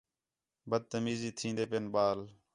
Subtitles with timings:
[0.69, 2.19] بد تمیز تھین٘دے پئین ٻال